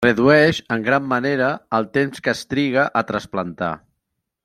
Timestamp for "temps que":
1.99-2.35